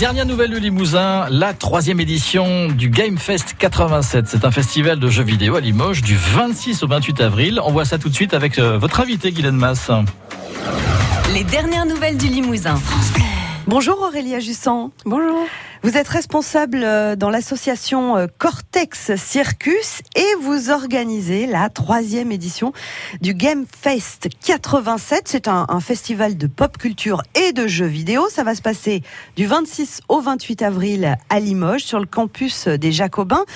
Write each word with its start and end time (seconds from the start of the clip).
Dernière 0.00 0.24
nouvelle 0.24 0.50
de 0.50 0.56
Limousin, 0.56 1.26
la 1.28 1.52
troisième 1.52 2.00
édition 2.00 2.68
du 2.68 2.88
Game 2.88 3.18
Fest 3.18 3.54
87. 3.58 4.28
C'est 4.28 4.46
un 4.46 4.50
festival 4.50 4.98
de 4.98 5.08
jeux 5.08 5.22
vidéo 5.22 5.56
à 5.56 5.60
Limoges 5.60 6.00
du 6.00 6.16
26 6.16 6.82
au 6.82 6.86
28 6.86 7.20
avril. 7.20 7.60
On 7.62 7.70
voit 7.70 7.84
ça 7.84 7.98
tout 7.98 8.08
de 8.08 8.14
suite 8.14 8.32
avec 8.32 8.58
euh, 8.58 8.78
votre 8.78 9.00
invité 9.00 9.30
Guylaine 9.30 9.56
Mass. 9.56 9.90
Les 11.34 11.44
dernières 11.44 11.84
nouvelles 11.84 12.16
du 12.16 12.28
Limousin. 12.28 12.80
Bonjour 13.66 14.00
Aurélia 14.00 14.40
Jussan. 14.40 14.90
Bonjour. 15.04 15.46
Vous 15.82 15.96
êtes 15.96 16.08
responsable 16.08 16.82
euh, 16.82 17.16
dans 17.16 17.30
l'association 17.30 18.18
euh, 18.18 18.26
Cortex 18.36 19.16
Circus 19.16 20.02
et 20.14 20.26
vous 20.42 20.68
organisez 20.68 21.46
la 21.46 21.70
troisième 21.70 22.32
édition 22.32 22.74
du 23.22 23.32
Game 23.32 23.64
Fest 23.64 24.28
87. 24.44 25.22
C'est 25.24 25.48
un, 25.48 25.66
festival 25.80 26.36
de 26.36 26.46
pop 26.46 26.76
culture 26.76 27.22
et 27.34 27.54
de 27.54 27.66
jeux 27.66 27.86
vidéo. 27.86 28.28
Ça 28.28 28.44
va 28.44 28.54
se 28.54 28.60
passer 28.60 29.02
du 29.36 29.46
26 29.46 30.02
au 30.10 30.20
28 30.20 30.60
avril 30.60 31.16
à 31.30 31.40
Limoges 31.40 31.84
sur 31.84 31.98
le 31.98 32.04
campus 32.04 32.68
des 32.68 32.92
Jacobins. 32.92 33.46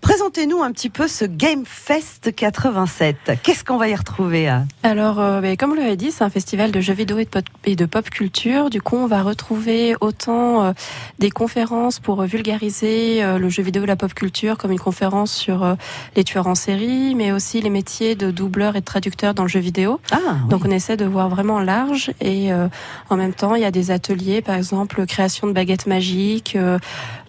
Présentez-nous 0.00 0.62
un 0.62 0.72
petit 0.72 0.90
peu 0.90 1.08
ce 1.08 1.24
Game 1.24 1.64
Fest 1.64 2.34
87. 2.34 3.40
Qu'est-ce 3.42 3.64
qu'on 3.64 3.76
va 3.76 3.88
y 3.88 3.94
retrouver 3.94 4.52
Alors, 4.82 5.20
euh, 5.20 5.40
ben, 5.40 5.56
comme 5.56 5.70
vous 5.70 5.76
l'avez 5.76 5.96
dit, 5.96 6.10
c'est 6.10 6.24
un 6.24 6.30
festival 6.30 6.72
de 6.72 6.80
jeux 6.80 6.92
vidéo 6.92 7.18
et 7.64 7.76
de, 7.76 7.86
pop, 7.86 8.10
culture. 8.10 8.68
Du 8.68 8.82
coup, 8.82 8.96
on 8.96 9.06
va 9.06 9.22
retrouver 9.22 9.94
autant 10.00 10.74
des 11.20 11.30
conférences 11.30 11.71
pour 12.02 12.22
vulgariser 12.24 13.24
euh, 13.24 13.38
le 13.38 13.48
jeu 13.48 13.62
vidéo 13.62 13.84
et 13.84 13.86
la 13.86 13.96
pop 13.96 14.12
culture, 14.12 14.58
comme 14.58 14.72
une 14.72 14.78
conférence 14.78 15.32
sur 15.32 15.62
euh, 15.62 15.74
les 16.16 16.24
tueurs 16.24 16.46
en 16.46 16.54
série, 16.54 17.14
mais 17.14 17.32
aussi 17.32 17.62
les 17.62 17.70
métiers 17.70 18.14
de 18.14 18.30
doubleur 18.30 18.76
et 18.76 18.80
de 18.80 18.84
traducteur 18.84 19.32
dans 19.32 19.42
le 19.42 19.48
jeu 19.48 19.60
vidéo. 19.60 19.98
Ah, 20.10 20.18
Donc, 20.50 20.66
on 20.66 20.70
essaie 20.70 20.98
de 20.98 21.06
voir 21.06 21.30
vraiment 21.30 21.60
large 21.60 22.12
et 22.20 22.52
euh, 22.52 22.68
en 23.08 23.16
même 23.16 23.32
temps, 23.32 23.54
il 23.54 23.62
y 23.62 23.64
a 23.64 23.70
des 23.70 23.90
ateliers, 23.90 24.42
par 24.42 24.56
exemple, 24.56 25.06
création 25.06 25.46
de 25.46 25.52
baguettes 25.52 25.86
magiques. 25.86 26.58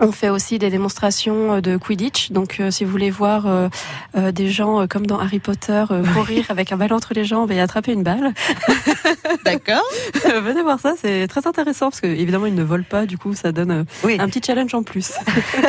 on 0.01 0.11
fait 0.11 0.29
aussi 0.29 0.59
des 0.59 0.69
démonstrations 0.69 1.61
de 1.61 1.77
Quidditch. 1.77 2.31
Donc, 2.31 2.61
si 2.69 2.83
vous 2.83 2.91
voulez 2.91 3.11
voir 3.11 3.47
euh, 3.47 3.69
euh, 4.17 4.31
des 4.31 4.49
gens 4.49 4.81
euh, 4.81 4.87
comme 4.87 5.07
dans 5.07 5.19
Harry 5.19 5.39
Potter 5.39 5.85
courir 6.13 6.45
avec 6.49 6.71
un 6.71 6.77
ballon 6.77 6.95
entre 6.95 7.13
les 7.13 7.25
jambes 7.25 7.51
et 7.51 7.59
attraper 7.59 7.93
une 7.93 8.03
balle. 8.03 8.33
D'accord. 9.45 9.83
Venez 10.43 10.61
voir 10.61 10.79
ça, 10.79 10.93
c'est 10.99 11.27
très 11.27 11.47
intéressant 11.47 11.89
parce 11.89 12.01
que 12.01 12.07
évidemment 12.07 12.45
ils 12.45 12.55
ne 12.55 12.63
volent 12.63 12.85
pas, 12.87 13.05
du 13.05 13.17
coup 13.17 13.33
ça 13.33 13.51
donne 13.51 13.85
oui. 14.03 14.17
un 14.19 14.29
petit 14.33 14.45
challenge 14.45 14.73
en 14.73 14.83
plus. 14.83 15.13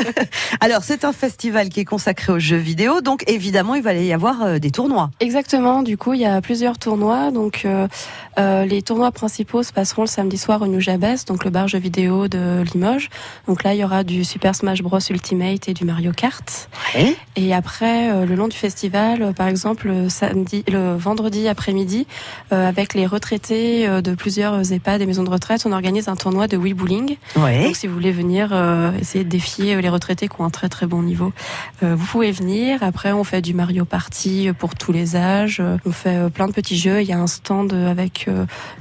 Alors 0.60 0.82
c'est 0.82 1.04
un 1.04 1.12
festival 1.12 1.68
qui 1.68 1.80
est 1.80 1.84
consacré 1.84 2.32
aux 2.32 2.38
jeux 2.38 2.56
vidéo, 2.56 3.00
donc 3.00 3.24
évidemment 3.26 3.74
il 3.74 3.82
va 3.82 3.94
y 3.94 4.12
avoir 4.12 4.58
des 4.58 4.70
tournois. 4.70 5.10
Exactement, 5.20 5.82
du 5.82 5.96
coup 5.96 6.14
il 6.14 6.20
y 6.20 6.26
a 6.26 6.40
plusieurs 6.40 6.78
tournois, 6.78 7.30
donc 7.30 7.66
euh, 7.66 8.64
les 8.64 8.82
tournois 8.82 9.12
principaux 9.12 9.62
se 9.62 9.72
passeront 9.72 10.02
le 10.02 10.08
samedi 10.08 10.38
soir 10.38 10.62
au 10.62 10.66
New 10.66 10.80
Jabez, 10.80 11.16
donc 11.26 11.44
le 11.44 11.50
bar 11.50 11.68
jeux 11.68 11.78
vidéo 11.78 12.28
de 12.28 12.62
Limoges. 12.72 13.10
Donc 13.46 13.64
là 13.64 13.74
il 13.74 13.80
y 13.80 13.84
aura 13.84 14.04
du 14.04 14.24
Super 14.24 14.54
Smash 14.54 14.82
Bros 14.82 14.98
Ultimate 15.10 15.68
et 15.68 15.74
du 15.74 15.84
Mario 15.84 16.12
Kart. 16.12 16.68
Et 17.36 17.52
après 17.52 18.10
euh, 18.10 18.26
le 18.26 18.34
long 18.34 18.48
du 18.48 18.56
festival, 18.56 19.22
euh, 19.22 19.32
par 19.32 19.48
exemple 19.48 19.88
le 19.88 20.08
samedi, 20.08 20.64
le 20.68 20.94
vendredi 20.96 21.48
après-midi, 21.48 22.06
euh, 22.52 22.68
avec 22.68 22.94
les 22.94 23.06
retraités 23.06 23.86
de 23.88 24.14
plusieurs 24.14 24.72
EHPAD 24.72 25.02
et 25.02 25.06
maisons 25.06 25.24
de 25.24 25.30
retraite, 25.30 25.62
on 25.66 25.72
organise 25.72 26.08
un 26.08 26.16
tournoi 26.16 26.46
de 26.46 26.56
Wii 26.56 26.74
Bowling. 26.74 27.16
Donc 27.36 27.76
si 27.76 27.86
vous 27.86 27.94
voulez 27.94 28.12
venir 28.12 28.53
essayer 29.00 29.24
de 29.24 29.28
défier 29.28 29.80
les 29.80 29.88
retraités 29.88 30.28
qui 30.28 30.40
ont 30.40 30.44
un 30.44 30.50
très 30.50 30.68
très 30.68 30.86
bon 30.86 31.02
niveau, 31.02 31.32
vous 31.82 32.06
pouvez 32.06 32.32
venir. 32.32 32.82
Après 32.82 33.12
on 33.12 33.24
fait 33.24 33.42
du 33.42 33.54
Mario 33.54 33.84
Party 33.84 34.50
pour 34.58 34.74
tous 34.74 34.92
les 34.92 35.16
âges. 35.16 35.62
On 35.86 35.92
fait 35.92 36.30
plein 36.30 36.46
de 36.46 36.52
petits 36.52 36.76
jeux. 36.76 37.02
Il 37.02 37.06
y 37.06 37.12
a 37.12 37.18
un 37.18 37.26
stand 37.26 37.72
avec 37.72 38.28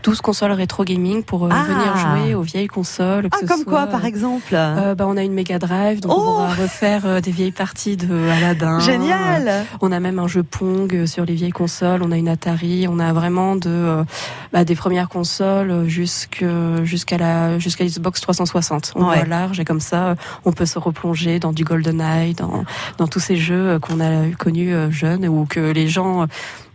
12 0.04 0.22
consoles 0.22 0.52
rétro 0.52 0.84
gaming 0.84 1.24
pour 1.24 1.48
ah. 1.52 1.64
venir 1.64 1.98
jouer 1.98 2.36
aux 2.36 2.42
vieilles 2.42 2.68
consoles. 2.68 3.28
Ah, 3.32 3.38
comme 3.48 3.64
soit, 3.64 3.66
quoi 3.66 3.88
par 3.88 4.06
exemple 4.06 4.54
euh, 4.54 4.96
bah, 4.96 5.06
On 5.08 5.18
a 5.18 5.24
une 5.24 5.34
Mega 5.34 5.60
Drive, 5.60 6.02
donc 6.02 6.14
oh 6.16 6.24
on 6.26 6.48
va 6.48 6.54
refaire 6.54 7.22
des 7.22 7.32
vieilles 7.32 7.52
parties 7.52 7.98
de 7.98 8.30
Aladdin. 8.30 8.80
Génial 8.80 9.66
On 9.82 9.92
a 9.92 10.00
même 10.00 10.20
un 10.20 10.28
jeu 10.28 10.44
Pong 10.44 11.06
sur 11.06 11.26
les 11.26 11.36
vieilles 11.36 11.52
consoles, 11.52 12.02
on 12.04 12.12
a 12.12 12.18
une 12.18 12.28
Atari, 12.28 12.88
on 12.88 13.00
a 13.00 13.14
vraiment 13.14 13.56
de, 13.56 14.04
bah, 14.52 14.64
des 14.64 14.76
premières 14.76 15.10
consoles 15.10 15.88
jusqu'à 15.88 17.18
la 17.18 17.60
jusqu'à 17.60 17.86
Xbox 17.86 18.22
360. 18.22 18.94
On 18.96 19.08
ouais. 19.08 19.18
voit 19.18 19.26
large 19.26 19.60
et 19.64 19.66
comme 19.66 19.80
ça, 19.80 20.18
on 20.44 20.52
peut 20.52 20.66
se 20.66 20.78
replonger 20.78 21.40
dans 21.40 21.54
du 21.54 21.64
GoldenEye, 21.64 22.34
dans, 22.34 22.66
dans 22.98 23.08
tous 23.08 23.22
ces 23.22 23.38
jeux 23.38 23.80
qu'on 23.80 24.02
a 24.02 24.28
connus 24.38 24.76
jeunes 24.92 25.26
ou 25.26 25.46
que 25.46 25.72
les 25.72 25.88
gens 25.88 26.28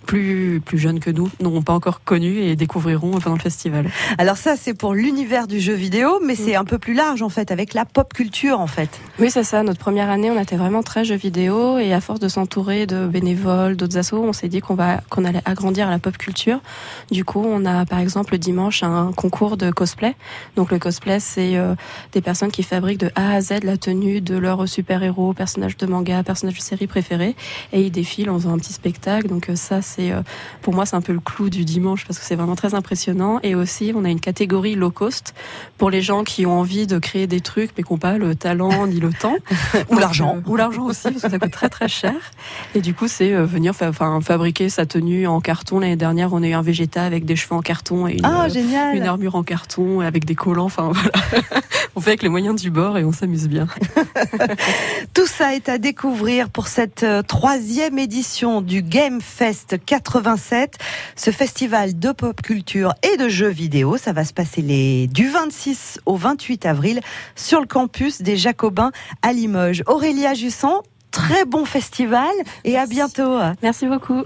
plus, 0.08 0.62
plus 0.64 0.78
jeunes 0.78 1.00
que 1.00 1.10
nous 1.10 1.28
n'auront 1.38 1.60
pas 1.60 1.74
encore 1.74 2.02
connu 2.02 2.38
et 2.38 2.56
découvriront 2.56 3.10
pendant 3.20 3.36
le 3.36 3.42
festival. 3.42 3.90
Alors 4.16 4.38
ça, 4.38 4.56
c'est 4.56 4.72
pour 4.72 4.94
l'univers 4.94 5.46
du 5.46 5.60
jeu 5.60 5.74
vidéo, 5.74 6.18
mais 6.24 6.34
c'est 6.34 6.56
un 6.56 6.64
peu 6.64 6.78
plus 6.78 6.94
large 6.94 7.20
en 7.20 7.28
fait, 7.28 7.50
avec 7.50 7.74
la 7.74 7.84
pop 7.84 8.14
culture 8.14 8.58
en 8.58 8.66
fait. 8.66 8.88
Oui, 9.18 9.30
c'est 9.30 9.44
ça. 9.44 9.62
Notre 9.62 9.78
première 9.78 10.08
année, 10.08 10.30
on 10.30 10.40
était 10.40 10.56
vraiment 10.56 10.82
très 10.82 11.04
jeux 11.04 11.14
vidéo 11.14 11.76
et 11.76 11.92
à 11.92 12.00
force 12.00 12.20
de 12.20 12.28
s'entourer 12.28 12.86
de 12.86 13.06
bénévoles, 13.06 13.76
d'autres 13.76 13.98
assos, 13.98 14.24
on 14.24 14.32
s'est 14.32 14.48
dit 14.48 14.60
qu'on 14.60 14.74
va 14.74 15.02
qu'on 15.10 15.26
allait 15.26 15.42
agrandir 15.44 15.90
la 15.90 15.98
pop 15.98 16.16
culture. 16.16 16.60
Du 17.10 17.26
coup, 17.26 17.44
on 17.46 17.66
a 17.66 17.84
par 17.84 17.98
exemple 17.98 18.32
le 18.32 18.38
dimanche 18.38 18.82
un 18.82 19.12
concours 19.14 19.58
de 19.58 19.70
cosplay. 19.70 20.16
Donc 20.56 20.70
le 20.70 20.78
cosplay, 20.78 21.20
c'est 21.20 21.58
euh, 21.58 21.74
des 22.12 22.22
personnes 22.22 22.50
qui 22.50 22.62
fabriquent 22.62 23.00
de 23.00 23.10
A 23.14 23.34
à 23.34 23.40
Z 23.42 23.62
la 23.62 23.76
tenue 23.76 24.22
de 24.22 24.38
leur 24.38 24.66
super-héros, 24.66 25.34
personnage 25.34 25.76
de 25.76 25.84
manga, 25.84 26.22
personnage 26.22 26.56
de 26.56 26.62
série 26.62 26.86
préféré 26.86 27.36
et 27.74 27.82
ils 27.82 27.92
défilent 27.92 28.30
en 28.30 28.38
faisant 28.38 28.54
un 28.54 28.58
petit 28.58 28.72
spectacle. 28.72 29.28
Donc 29.28 29.50
ça, 29.54 29.82
c'est 29.82 29.97
pour 30.62 30.74
moi 30.74 30.86
c'est 30.86 30.96
un 30.96 31.00
peu 31.00 31.12
le 31.12 31.20
clou 31.20 31.50
du 31.50 31.64
dimanche 31.64 32.04
parce 32.06 32.18
que 32.18 32.24
c'est 32.24 32.36
vraiment 32.36 32.56
très 32.56 32.74
impressionnant. 32.74 33.40
Et 33.42 33.54
aussi 33.54 33.92
on 33.94 34.04
a 34.04 34.08
une 34.08 34.20
catégorie 34.20 34.74
low 34.74 34.90
cost 34.90 35.34
pour 35.76 35.90
les 35.90 36.02
gens 36.02 36.24
qui 36.24 36.46
ont 36.46 36.58
envie 36.58 36.86
de 36.86 36.98
créer 36.98 37.26
des 37.26 37.40
trucs 37.40 37.70
mais 37.76 37.82
qui 37.84 37.92
n'ont 37.92 37.98
pas 37.98 38.18
le 38.18 38.34
talent 38.34 38.86
ni 38.86 39.00
le 39.00 39.10
temps. 39.12 39.36
Ou 39.90 39.98
l'argent. 39.98 40.36
euh, 40.36 40.50
ou 40.50 40.56
l'argent 40.56 40.84
aussi 40.84 41.02
parce 41.10 41.22
que 41.22 41.30
ça 41.30 41.38
coûte 41.38 41.50
très 41.52 41.68
très 41.68 41.88
cher. 41.88 42.14
Et 42.74 42.80
du 42.80 42.94
coup 42.94 43.08
c'est 43.08 43.32
euh, 43.32 43.44
venir 43.44 43.74
fa 43.74 43.92
fabriquer 43.92 44.68
sa 44.68 44.86
tenue 44.86 45.26
en 45.26 45.40
carton. 45.40 45.80
L'année 45.80 45.96
dernière 45.96 46.32
on 46.32 46.42
a 46.42 46.46
eu 46.48 46.52
un 46.54 46.62
Vegeta 46.62 47.04
avec 47.04 47.24
des 47.24 47.36
cheveux 47.36 47.54
en 47.54 47.62
carton 47.62 48.06
et 48.06 48.14
une, 48.14 48.24
ah, 48.24 48.46
une 48.94 49.02
armure 49.02 49.34
en 49.34 49.42
carton 49.42 50.00
avec 50.00 50.24
des 50.24 50.34
collants. 50.34 50.64
Enfin 50.66 50.90
voilà 50.92 51.10
on 51.98 52.00
fait 52.00 52.10
avec 52.10 52.22
les 52.22 52.28
moyens 52.28 52.62
du 52.62 52.70
bord 52.70 52.96
et 52.96 53.04
on 53.04 53.10
s'amuse 53.10 53.48
bien 53.48 53.66
tout 55.14 55.26
ça 55.26 55.56
est 55.56 55.68
à 55.68 55.78
découvrir 55.78 56.48
pour 56.48 56.68
cette 56.68 57.04
troisième 57.26 57.98
édition 57.98 58.60
du 58.60 58.82
Game 58.82 59.20
Fest 59.20 59.76
87, 59.84 60.78
ce 61.16 61.32
festival 61.32 61.98
de 61.98 62.12
pop 62.12 62.40
culture 62.40 62.94
et 63.02 63.16
de 63.16 63.28
jeux 63.28 63.48
vidéo. 63.48 63.96
Ça 63.96 64.12
va 64.12 64.24
se 64.24 64.32
passer 64.32 64.62
les, 64.62 65.08
du 65.08 65.28
26 65.28 65.98
au 66.06 66.14
28 66.14 66.66
avril 66.66 67.00
sur 67.34 67.60
le 67.60 67.66
campus 67.66 68.22
des 68.22 68.36
Jacobins 68.36 68.92
à 69.22 69.32
Limoges. 69.32 69.82
Aurélia 69.86 70.34
Jussan, 70.34 70.82
très 71.10 71.46
bon 71.46 71.64
festival 71.64 72.30
et 72.62 72.78
à 72.78 72.86
bientôt. 72.86 73.38
Merci 73.60 73.86
beaucoup. 73.86 74.22